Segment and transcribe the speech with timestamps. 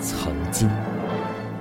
[0.00, 0.68] 曾经，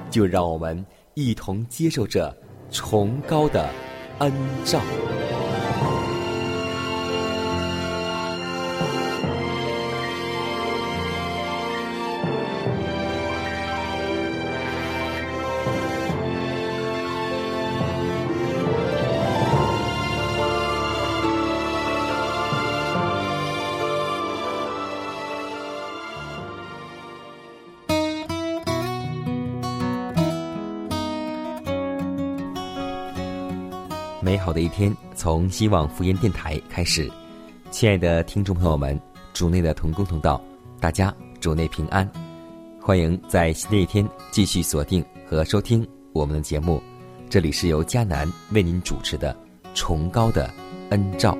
[0.09, 2.35] 就让我们一同接受这
[2.71, 3.69] 崇高的
[4.19, 4.31] 恩
[4.63, 4.81] 照。
[35.25, 37.11] 从希望福音电台开始，
[37.71, 38.95] 亲爱的听众朋友们，
[39.33, 40.39] 主内的同工同道，
[40.79, 42.07] 大家主内平安，
[42.79, 46.79] 欢迎在新的一天继续锁定和收听我们的节目，
[47.27, 49.35] 这里是由迦南为您主持的
[49.73, 50.47] 《崇高的
[50.91, 51.35] 恩照》。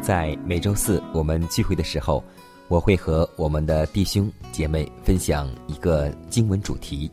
[0.00, 2.24] 在每周四我们聚会的时候，
[2.68, 7.10] 我会和我们的弟兄姐妹分享一个经文主题。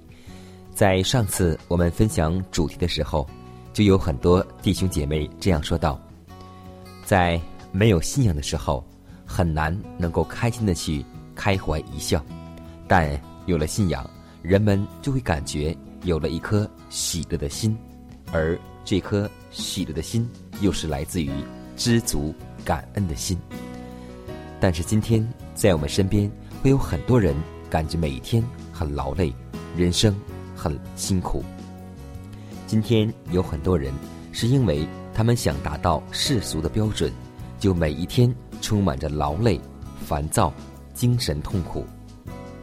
[0.74, 3.28] 在上次我们分享主题的时候，
[3.74, 6.00] 就有很多弟兄姐妹这样说道：
[7.04, 7.40] 在
[7.72, 8.84] 没有信仰的时候，
[9.26, 11.04] 很难能够开心的去
[11.36, 12.20] 开怀一笑；
[12.88, 14.10] 但有了信仰，
[14.42, 17.78] 人们就会感觉有了一颗喜乐的心，
[18.32, 20.28] 而这颗喜乐的心，
[20.62, 21.30] 又是来自于
[21.76, 22.34] 知足
[22.64, 23.38] 感恩的心。
[24.60, 26.32] 但是今天在我们身边
[26.62, 27.36] 会有很多人
[27.70, 29.34] 感觉每一天很劳累，
[29.76, 30.16] 人生
[30.56, 31.44] 很辛苦。
[32.68, 33.94] 今天有很多人
[34.32, 37.12] 是因为他们想达到世俗的标准，
[37.60, 39.60] 就每一天充满着劳累、
[40.06, 40.54] 烦躁、
[40.94, 41.86] 精神痛苦。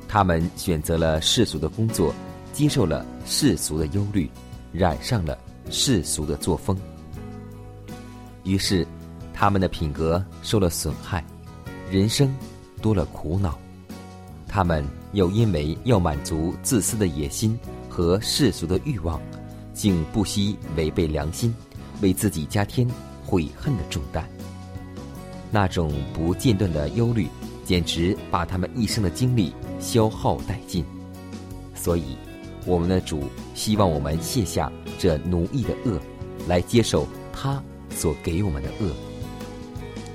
[0.09, 2.15] 他们选择了世俗的工作，
[2.53, 4.31] 接受了世俗的忧虑，
[4.73, 5.39] 染上了
[5.71, 6.77] 世俗的作风，
[8.45, 8.87] 于是
[9.35, 11.23] 他们的品格受了损害。
[11.91, 12.35] 人生
[12.79, 13.59] 多了苦恼，
[14.47, 17.59] 他们又因为要满足自私的野心
[17.89, 19.21] 和世俗的欲望，
[19.75, 21.55] 竟不惜违背良心，
[22.01, 22.89] 为自己加添
[23.25, 24.29] 悔恨的重担。
[25.51, 27.27] 那种不间断的忧虑，
[27.65, 30.85] 简直把他们一生的精力消耗殆尽。
[31.75, 32.17] 所以，
[32.67, 33.25] 我们的主
[33.55, 36.01] 希望我们卸下这奴役的恶，
[36.47, 38.93] 来接受他所给我们的恶，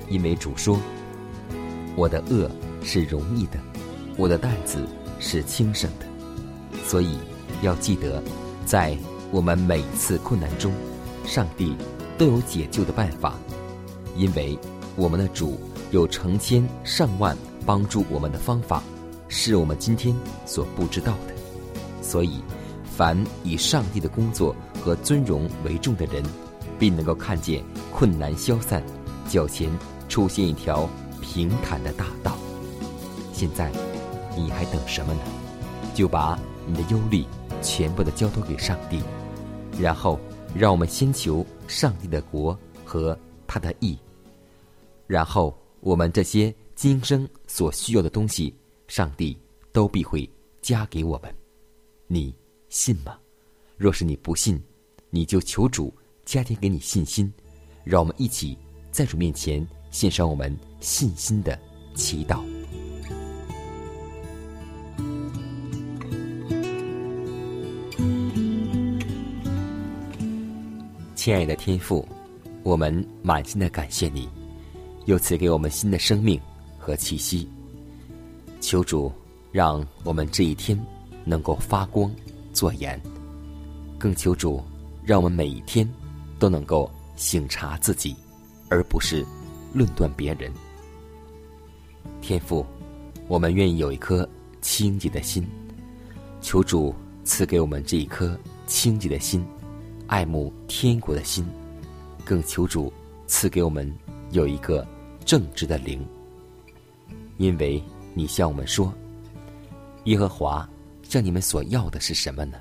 [0.08, 0.78] 因为主说。
[1.96, 2.50] 我的恶
[2.82, 3.58] 是容易的，
[4.16, 4.84] 我的担子
[5.20, 6.06] 是轻省的，
[6.84, 7.18] 所以
[7.62, 8.22] 要记得，
[8.66, 8.96] 在
[9.30, 10.72] 我们每次困难中，
[11.24, 11.76] 上帝
[12.18, 13.34] 都有解救的办法，
[14.16, 14.58] 因为
[14.96, 15.58] 我们的主
[15.92, 18.82] 有成千上万帮助我们的方法，
[19.28, 21.34] 是我们今天所不知道的。
[22.02, 22.42] 所以，
[22.84, 26.22] 凡以上帝的工作和尊荣为重的人，
[26.78, 28.82] 必能够看见困难消散，
[29.28, 29.70] 脚前
[30.08, 30.88] 出现一条。
[31.24, 32.36] 平坦的大道。
[33.32, 33.72] 现在，
[34.36, 35.20] 你还等什么呢？
[35.94, 37.24] 就把你的忧虑
[37.62, 39.00] 全部的交托给上帝，
[39.80, 40.20] 然后
[40.54, 43.98] 让我们先求上帝的国和他的义，
[45.06, 48.54] 然后我们这些今生所需要的东西，
[48.86, 49.36] 上帝
[49.72, 50.28] 都必会
[50.60, 51.34] 加给我们。
[52.06, 52.34] 你
[52.68, 53.16] 信吗？
[53.78, 54.62] 若是你不信，
[55.08, 55.92] 你就求主
[56.26, 57.32] 加添给你信心。
[57.82, 58.56] 让我们一起
[58.92, 59.66] 在主面前。
[59.94, 61.56] 献上我们信心的
[61.94, 62.40] 祈祷，
[71.14, 72.04] 亲爱的天父，
[72.64, 74.28] 我们满心的感谢你，
[75.04, 76.40] 又赐给我们新的生命
[76.76, 77.48] 和气息。
[78.60, 79.12] 求主
[79.52, 80.76] 让我们这一天
[81.24, 82.12] 能够发光
[82.52, 83.00] 作盐，
[83.96, 84.60] 更求主
[85.04, 85.88] 让我们每一天
[86.40, 88.16] 都能够省察自己，
[88.68, 89.24] 而不是
[89.74, 90.50] 论断别人。
[92.22, 92.64] 天父，
[93.28, 94.26] 我们愿意有一颗
[94.62, 95.46] 清洁的心，
[96.40, 96.94] 求主
[97.24, 99.44] 赐给我们这一颗清洁的心，
[100.06, 101.44] 爱慕天国的心，
[102.24, 102.90] 更求主
[103.26, 103.92] 赐给我们
[104.30, 104.86] 有一个
[105.24, 106.06] 正直的灵，
[107.36, 107.82] 因为
[108.14, 108.90] 你向我们说，
[110.04, 110.66] 耶和华
[111.02, 112.58] 向你们所要的是什么呢？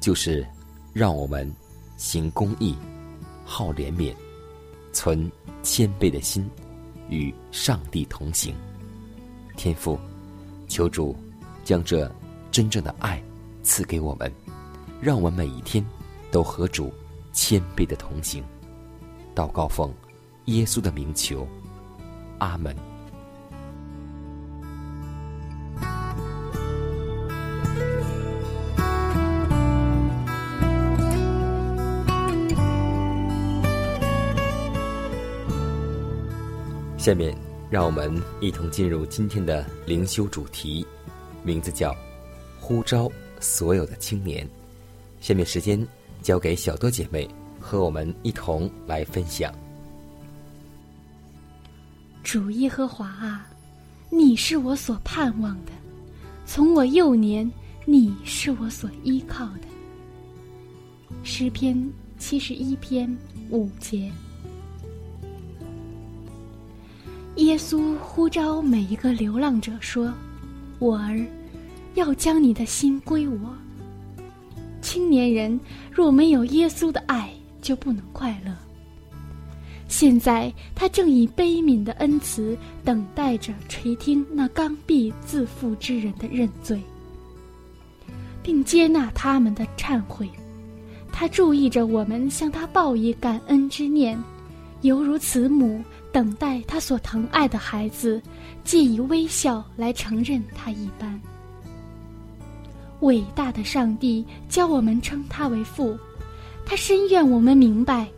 [0.00, 0.46] 就是
[0.92, 1.50] 让我们
[1.96, 2.74] 行公义，
[3.44, 4.14] 好怜悯，
[4.96, 5.30] 存
[5.62, 6.48] 谦卑的心。
[7.08, 8.52] 与上帝同行，
[9.56, 9.96] 天父，
[10.66, 11.14] 求主
[11.64, 12.10] 将这
[12.50, 13.22] 真正的爱
[13.62, 14.32] 赐给我们，
[15.00, 15.86] 让我们每一天
[16.32, 16.92] 都和主
[17.32, 18.42] 谦卑的同行。
[19.36, 19.94] 祷告奉
[20.46, 21.46] 耶稣的名求，
[22.38, 22.74] 阿门。
[37.06, 37.32] 下面，
[37.70, 40.84] 让我们一同进入今天的灵修主题，
[41.44, 41.94] 名字叫
[42.58, 43.08] “呼召
[43.38, 44.44] 所有的青年”。
[45.22, 45.86] 下面时间
[46.20, 47.30] 交给小多姐妹
[47.60, 49.54] 和我们一同来分享。
[52.24, 53.46] 主耶和华啊，
[54.10, 55.70] 你是我所盼望的，
[56.44, 57.48] 从我幼年，
[57.84, 59.68] 你是我所依靠的。
[61.22, 61.88] 诗篇
[62.18, 63.16] 七十一篇
[63.50, 64.10] 五节。
[67.36, 70.12] 耶稣呼召每一个流浪者说
[70.80, 71.22] ：“我儿，
[71.94, 73.54] 要将你的心归我。”
[74.80, 75.58] 青年人
[75.92, 77.30] 若没有耶稣的爱，
[77.60, 78.54] 就不能快乐。
[79.86, 86.80] 现在他正以悲悯的恩慈等待着垂听那刚愎自负之人的认罪，
[88.42, 90.28] 并接纳他们的忏悔。
[91.12, 94.18] 他注意着我们向他报以感恩之念，
[94.80, 95.82] 犹如慈母。
[96.16, 98.22] 等待他所疼爱的孩子，
[98.64, 101.20] 借以微笑来承认他一般。
[103.00, 105.94] 伟大的上帝教我们称他为父，
[106.64, 108.08] 他深愿我们明白，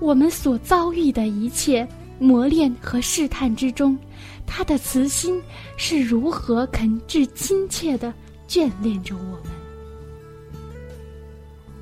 [0.00, 1.86] 我们所遭遇的一切
[2.18, 3.96] 磨练和试探之中，
[4.44, 5.40] 他的慈心
[5.76, 8.12] 是如何肯至亲切的
[8.48, 9.52] 眷恋着我们。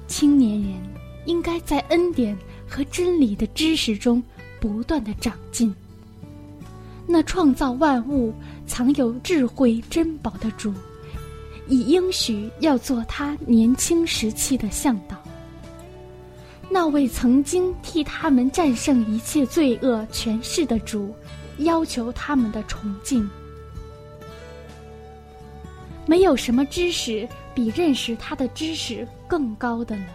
[0.07, 0.73] 青年人
[1.25, 2.37] 应该在恩典
[2.69, 4.23] 和真理的知识中。
[4.61, 5.75] 不断的长进。
[7.07, 8.35] 那创造万物、
[8.67, 10.75] 藏有智慧珍宝的主，
[11.69, 15.17] 已应许要做他年轻时期的向导。
[16.69, 21.15] 那位曾经替他们战胜一切罪恶权势的主，
[21.59, 23.29] 要求他们的崇敬。
[26.07, 30.07] 没有什么知识比认识他的知识更高的了。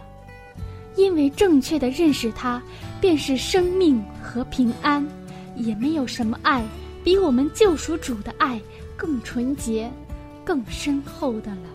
[0.96, 2.62] 因为正确的认识它，
[3.00, 5.02] 便是生命和平安；
[5.56, 6.64] 也没有什么爱，
[7.02, 8.60] 比我们救赎主的爱
[8.96, 9.90] 更纯洁、
[10.44, 11.68] 更深厚的了。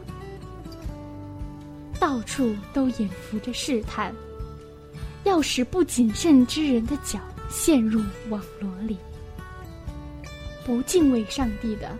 [2.00, 4.14] 到处都隐伏着试探，
[5.24, 7.20] 要使不谨慎之人的脚
[7.50, 8.98] 陷入网罗里。
[10.64, 11.98] 不敬畏上帝的、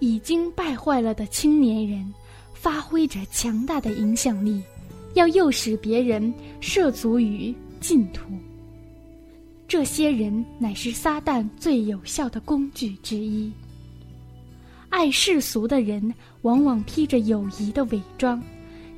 [0.00, 2.12] 已经败坏了的青年人，
[2.52, 4.62] 发挥着强大的影响力。
[5.18, 8.30] 要诱使别人涉足于净土，
[9.66, 13.50] 这些人乃是撒旦最有效的工具之一。
[14.90, 18.40] 爱世俗的人往往披着友谊的伪装，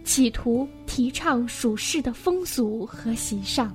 [0.04, 3.74] 企图提倡属世的风俗和习尚。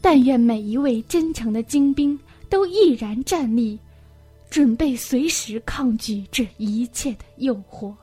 [0.00, 2.18] 但愿每一位真诚的精兵
[2.50, 3.78] 都毅然站立，
[4.50, 7.94] 准备随时抗拒这一切的诱惑。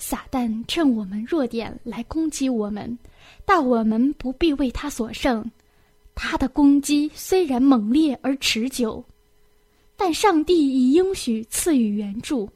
[0.00, 2.98] 撒旦趁我们弱点来攻击我们，
[3.44, 5.48] 但我们不必为他所胜。
[6.14, 9.04] 他的攻击虽然猛烈而持久，
[9.96, 12.48] 但上帝已应许赐予援助，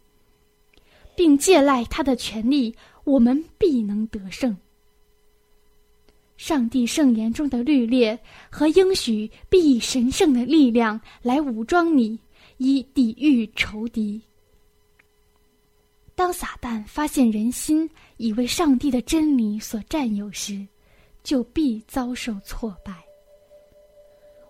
[1.15, 2.75] 并借赖他的权利，
[3.05, 4.57] 我们必能得胜。
[6.39, 8.19] 上帝圣言中的律列
[8.51, 12.19] 和应许，必以神圣的力量来武装你，
[12.57, 14.21] 以抵御仇敌。
[16.17, 20.65] 当撒旦发现人心已为上帝的真理所占有时，
[21.25, 22.93] 就必遭受挫败。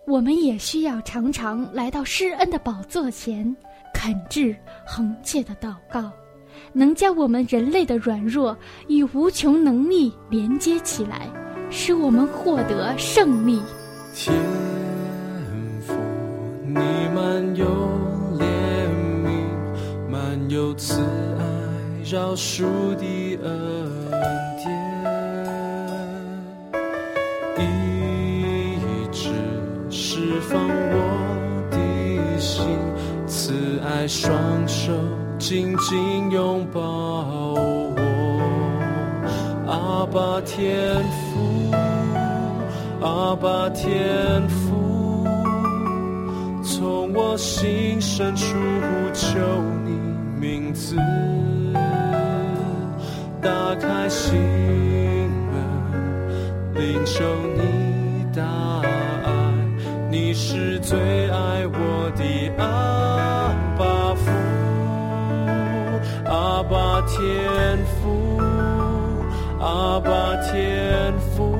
[0.05, 3.55] 我们也需要常常来到施恩的宝座前，
[3.95, 4.55] 恳挚
[4.85, 6.11] 恒切的祷告，
[6.71, 8.55] 能将我们人类的软弱
[8.87, 11.27] 与无穷能力连接起来，
[11.71, 13.59] 使我们获得胜利。
[14.13, 14.35] 天
[15.81, 15.93] 父，
[16.67, 17.65] 你满有
[18.37, 18.45] 怜
[19.25, 19.43] 悯。
[22.07, 22.63] 饶恕
[22.97, 23.03] 的
[23.43, 23.89] 恩
[24.63, 24.69] 典，
[27.57, 29.31] 一直
[29.89, 32.63] 释放我的心，
[33.25, 34.31] 慈爱双
[34.67, 34.93] 手
[35.39, 37.97] 紧紧拥抱我，
[39.65, 40.93] 阿爸天
[41.33, 41.71] 父，
[43.01, 45.25] 阿爸天父，
[46.61, 49.39] 从我心深处呼求
[49.83, 49.89] 你
[50.39, 50.95] 名字。
[53.45, 54.33] 打开心
[55.51, 55.53] 门，
[56.73, 57.23] 领受
[57.55, 58.41] 你大
[58.81, 59.29] 爱，
[60.09, 60.97] 你是最
[61.29, 62.23] 爱我的
[62.57, 64.31] 阿爸父，
[66.27, 68.41] 阿爸天父，
[69.59, 71.53] 阿爸天父，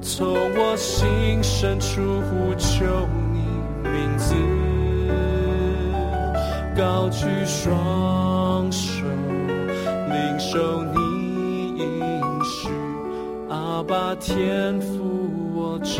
[0.00, 2.86] 从我心深处呼求
[3.34, 3.40] 你
[3.86, 4.34] 名字，
[6.74, 8.35] 高举双。
[10.36, 12.68] 领受你应许，
[13.48, 15.96] 阿爸天父，我真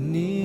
[0.00, 0.40] 你。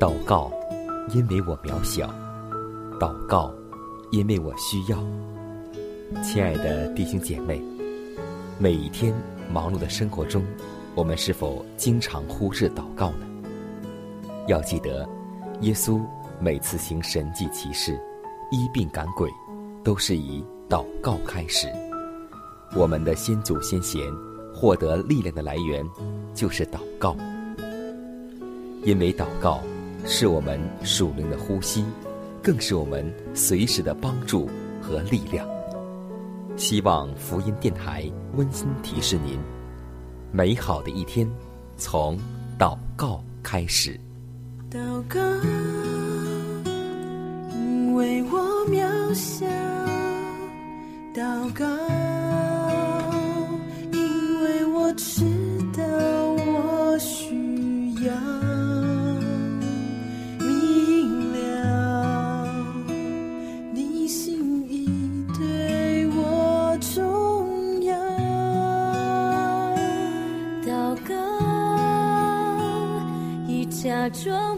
[0.00, 0.50] 祷告，
[1.12, 2.06] 因为我渺小；
[3.00, 3.52] 祷告，
[4.12, 4.98] 因为我需要。
[6.22, 7.60] 亲爱的弟兄姐妹，
[8.58, 9.12] 每一天
[9.52, 10.42] 忙碌的生活中，
[10.94, 13.26] 我们是否经常忽视祷告呢？
[14.46, 15.08] 要记得，
[15.60, 16.00] 耶稣
[16.40, 18.00] 每次行神迹奇事、
[18.50, 19.30] 医病赶鬼，
[19.84, 21.68] 都是以祷告开始。
[22.74, 24.00] 我们的先祖先贤
[24.54, 25.86] 获得力量的来源，
[26.34, 27.16] 就是祷告。
[28.84, 29.60] 因为祷告。
[30.04, 31.84] 是我们属灵的呼吸，
[32.40, 34.48] 更是我们随时的帮助
[34.80, 35.46] 和力量。
[36.58, 39.38] 希望福音电台温馨提示您：
[40.32, 41.26] 美好的一天
[41.76, 42.18] 从
[42.58, 43.98] 祷告开始。
[44.68, 44.76] 祷
[45.08, 45.20] 告，
[47.54, 49.46] 因为我渺小；
[51.14, 51.64] 祷告，
[53.92, 55.24] 因为我知
[74.10, 74.56] 装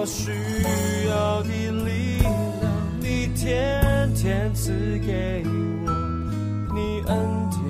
[0.00, 0.30] 所需
[1.08, 1.48] 要的
[1.84, 2.34] 力量，
[3.00, 7.62] 你天天赐给我，你恩典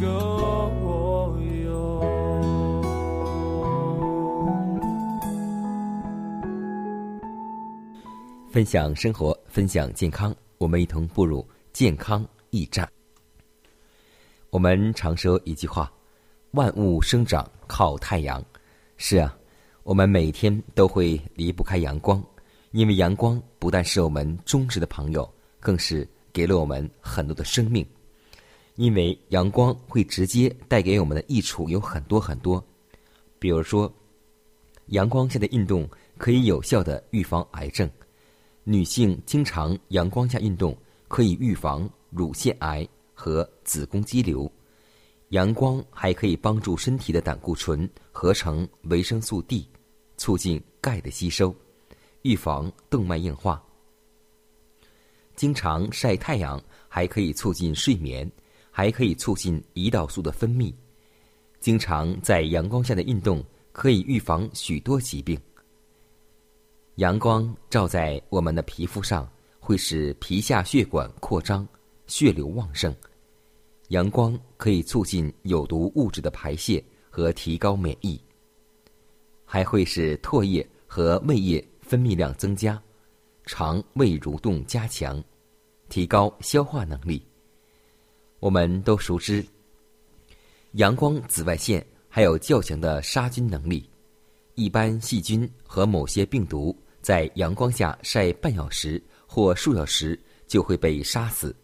[0.00, 0.46] 够。
[8.52, 12.88] 分享生活，分享健康，我们一同步入健康驿站。
[14.50, 15.92] 我们常说一句话
[16.52, 18.42] ：“万物生长靠太阳。”
[18.96, 19.36] 是啊，
[19.86, 22.20] 我们每天都会离不开阳光，
[22.72, 27.86] 因为阳光不但是我们忠实的朋友，更是给了我们很多的生命。
[28.74, 32.60] 因为阳光会直接带给我们的益处有很多很多，
[33.38, 33.88] 比如说，
[34.86, 37.88] 阳光下的运动可以有效的预防癌症。
[38.64, 44.50] 女性经常阳光下运动，可以预防乳腺癌和子宫肌瘤。
[45.28, 49.68] 阳光还可以帮助身体的胆固醇合成维生素 D，
[50.26, 51.54] 促进钙的吸收，
[52.22, 53.64] 预防动脉硬化。
[55.36, 58.28] 经常晒太阳还可以促进睡眠，
[58.72, 60.74] 还可以促进胰岛素的分泌。
[61.60, 65.40] 经常在阳光下的运动可以预防许多疾病。
[66.96, 71.64] 阳光照在我们的皮肤上，会使皮下血管扩张，
[72.08, 72.92] 血流旺盛。
[73.90, 78.20] 阳光可以促进有毒物质的排泄和提高免疫，
[79.46, 82.78] 还会使唾液和胃液分泌量增加，
[83.46, 85.22] 肠胃蠕动加强，
[85.88, 87.24] 提高消化能力。
[88.40, 89.42] 我们都熟知，
[90.72, 93.88] 阳光紫外线还有较强的杀菌能力，
[94.56, 96.76] 一般细菌和某些病毒。
[97.00, 101.54] 在阳光下晒半小时或数小时就会被杀死，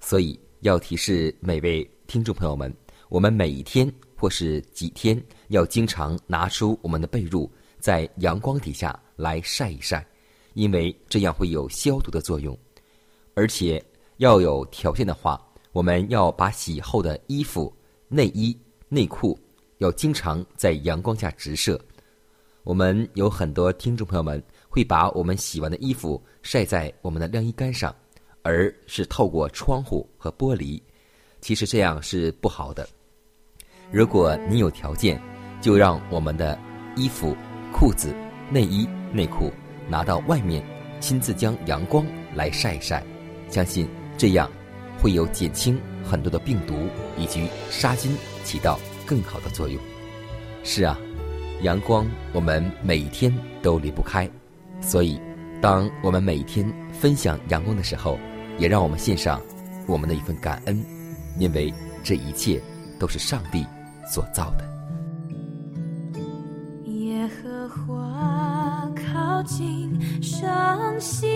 [0.00, 2.70] 所以要提示每位听众朋友们，
[3.08, 7.48] 我们每一天或是几天要经常拿出我们的被褥，
[7.78, 10.04] 在阳光底下来晒一晒，
[10.54, 12.56] 因为这样会有消毒的作用。
[13.34, 13.82] 而且
[14.16, 15.40] 要有条件的话，
[15.72, 17.72] 我们要把洗后的衣服、
[18.08, 19.38] 内衣、内裤
[19.78, 21.78] 要经常在阳光下直射。
[22.64, 27.94] 我们有很多听众朋友们会把我们洗完的衣服晒在我们的晾衣杆上，
[28.42, 30.80] 而是透过窗户和玻璃。
[31.40, 32.88] 其实这样是不好的。
[33.90, 35.20] 如果你有条件，
[35.60, 36.58] 就让我们的
[36.96, 37.36] 衣服、
[37.72, 38.14] 裤子、
[38.50, 39.52] 内衣、内裤
[39.88, 40.62] 拿到外面，
[41.00, 43.02] 亲自将阳光来晒一晒，
[43.48, 44.50] 相信这样
[45.00, 46.74] 会有减轻很多的病毒
[47.16, 48.12] 以及杀菌，
[48.44, 49.80] 起到更好的作用。
[50.64, 50.98] 是啊，
[51.62, 54.28] 阳光我们每一天都离不开，
[54.80, 55.20] 所以
[55.62, 58.18] 当我们每一天分享阳光的时候，
[58.58, 59.40] 也让我们献上
[59.86, 60.84] 我们的一份感恩，
[61.38, 61.72] 因为
[62.02, 62.60] 这一切
[62.98, 63.64] 都是上帝
[64.06, 64.64] 所造的。
[66.84, 71.28] 耶和华靠近伤心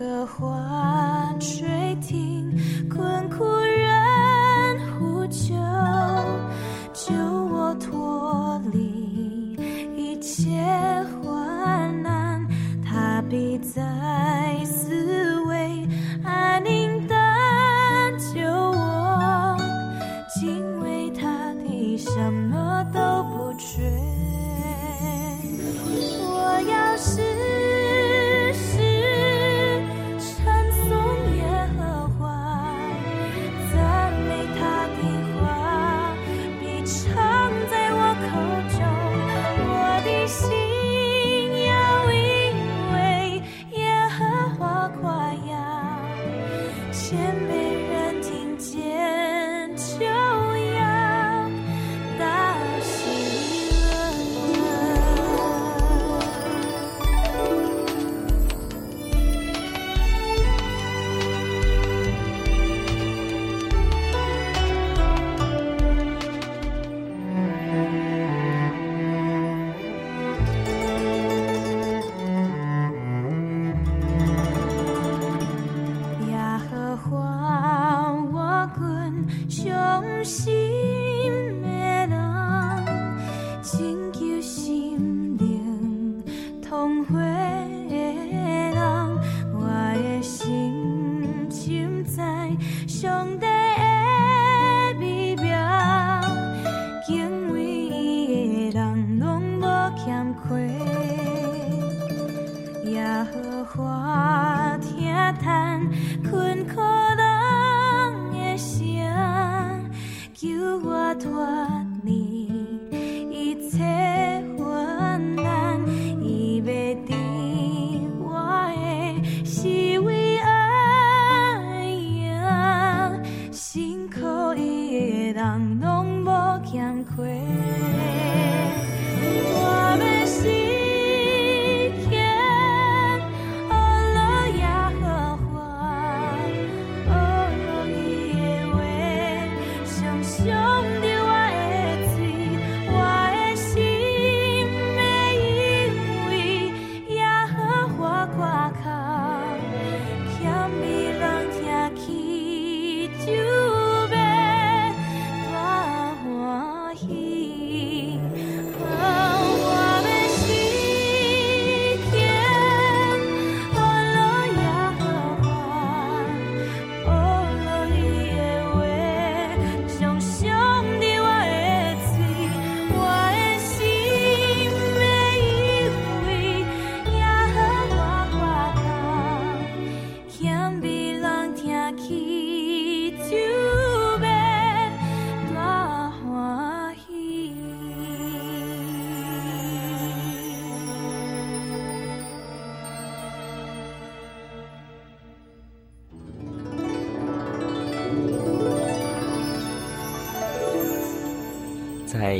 [0.00, 2.48] 耶和华垂听
[2.88, 5.56] 困苦人呼救，
[6.92, 9.56] 救我脱离
[9.96, 10.50] 一切
[11.20, 12.46] 患难。
[12.84, 13.82] 他必在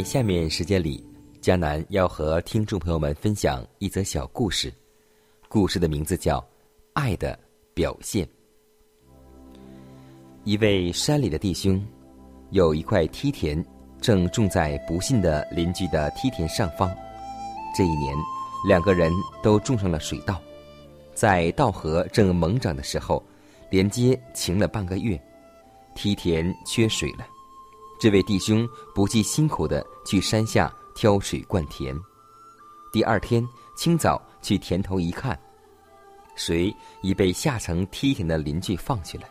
[0.05, 1.05] 下面时间里，
[1.41, 4.73] 江南要和听众朋友们分享一则小故事，
[5.49, 6.39] 故事的名字叫
[6.93, 7.39] 《爱的
[7.75, 8.27] 表现》。
[10.45, 11.85] 一位山里的弟兄，
[12.51, 13.65] 有一块梯田，
[14.01, 16.95] 正种在不幸的邻居的梯田上方。
[17.77, 18.17] 这一年，
[18.67, 20.41] 两个人都种上了水稻，
[21.15, 23.23] 在稻禾正猛长的时候，
[23.71, 25.21] 连接晴了半个月，
[25.95, 27.27] 梯田缺水了。
[27.99, 31.99] 这位弟兄不计辛苦的去山下挑水灌田。
[32.93, 35.39] 第二天清早去田头一看，
[36.37, 39.25] 水已被下层梯田的邻居放去了。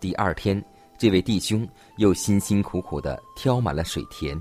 [0.00, 0.62] 第二天，
[0.98, 1.66] 这位弟兄
[1.98, 4.36] 又辛辛苦苦的挑满了水田，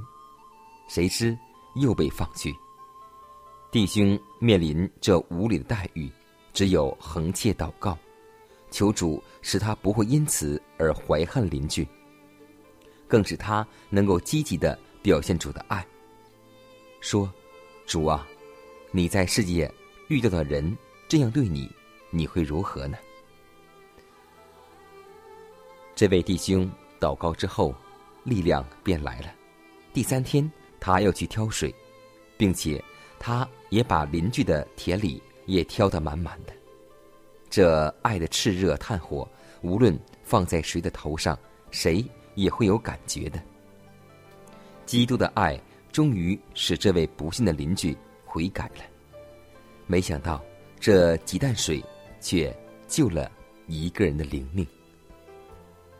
[0.88, 1.38] 谁知
[1.76, 2.52] 又被放去。
[3.72, 6.12] 弟兄面临这无理的待遇，
[6.54, 7.96] 只有横切祷告，
[8.72, 11.88] 求主使他不会因此而怀恨邻居，
[13.12, 15.86] 更使他能够积极的表现主的爱。
[17.02, 17.30] 说
[17.86, 18.26] ：“主啊，
[18.92, 19.70] 你在世界
[20.08, 20.78] 遇到的人
[21.10, 21.70] 这样对你，
[22.10, 22.98] 你会如何呢？”
[25.94, 26.72] 这位弟兄
[27.02, 27.76] 祷告之后，
[28.24, 29.28] 力量便来了。
[29.92, 31.76] 第三天，他要去挑水，
[32.38, 32.82] 并且。
[33.24, 36.54] 他也把邻居的田里也挑得满满的。
[37.52, 39.30] 这爱的炽热炭火，
[39.62, 41.38] 无论放在谁的头上，
[41.70, 42.04] 谁
[42.36, 43.42] 也会有感觉的。
[44.86, 45.60] 基督的爱
[45.92, 48.84] 终于使这位不幸的邻居悔改了。
[49.88, 50.42] 没想到
[50.80, 51.84] 这几担水
[52.20, 52.54] 却
[52.88, 53.32] 救了
[53.68, 54.66] 一个人的灵命。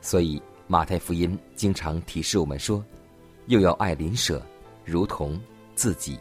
[0.02, 2.84] 所以马太福音经常提示我们说
[3.48, 4.42] ：“又要爱邻舍，
[4.84, 5.40] 如同
[5.76, 6.20] 自己。”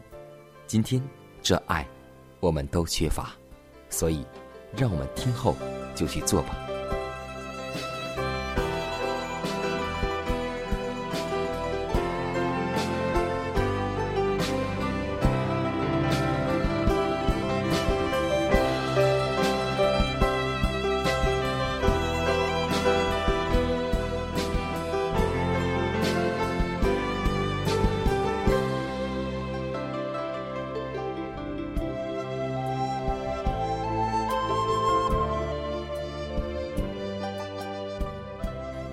[0.67, 1.03] 今天，
[1.43, 1.85] 这爱，
[2.39, 3.33] 我们都缺乏，
[3.89, 4.25] 所以，
[4.77, 5.57] 让我们听后
[5.97, 6.70] 就去做吧。